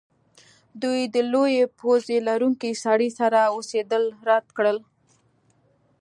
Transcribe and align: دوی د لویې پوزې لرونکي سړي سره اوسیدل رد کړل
دوی 0.81 1.01
د 1.15 1.17
لویې 1.31 1.63
پوزې 1.79 2.17
لرونکي 2.27 2.71
سړي 2.83 3.09
سره 3.19 3.39
اوسیدل 3.55 4.03
رد 4.27 4.45
کړل 4.57 4.77